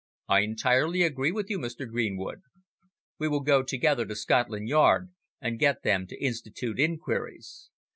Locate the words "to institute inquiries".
6.07-7.69